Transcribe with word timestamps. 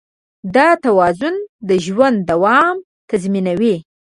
دا 0.55 0.67
توازن 0.83 1.35
د 1.67 1.69
ژوند 1.85 2.17
دوام 2.29 2.75
تضمینوي. 3.09 3.75